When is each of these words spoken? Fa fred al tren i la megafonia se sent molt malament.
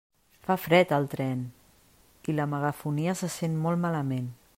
Fa 0.45 0.53
fred 0.61 0.93
al 0.95 1.03
tren 1.11 1.43
i 2.33 2.35
la 2.39 2.47
megafonia 2.57 3.15
se 3.21 3.33
sent 3.35 3.61
molt 3.67 3.85
malament. 3.85 4.33